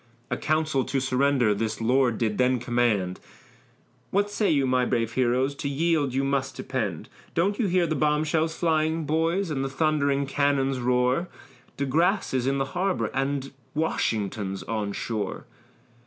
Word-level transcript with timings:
A 0.31 0.35
council 0.35 0.83
to 0.85 0.99
surrender 0.99 1.53
this 1.53 1.79
lord 1.79 2.17
did 2.17 2.39
then 2.39 2.57
command; 2.57 3.19
"What 4.09 4.31
say 4.31 4.49
you, 4.49 4.65
my 4.65 4.83
brave 4.83 5.13
heroes, 5.13 5.53
to 5.53 5.69
yield 5.69 6.11
you 6.15 6.23
must 6.23 6.55
depend; 6.55 7.07
Don't 7.35 7.59
you 7.59 7.67
hear 7.67 7.85
the 7.85 7.93
bomb 7.93 8.23
shells 8.23 8.55
flying, 8.55 9.05
boys, 9.05 9.51
and 9.51 9.63
the 9.63 9.69
thundering 9.69 10.25
cannon's 10.25 10.79
roar? 10.79 11.27
De 11.77 11.85
Grasse 11.85 12.33
is 12.33 12.47
in 12.47 12.57
the 12.57 12.65
harbor, 12.73 13.11
and 13.13 13.51
Washington's 13.75 14.63
on 14.63 14.91
shore." 14.91 15.45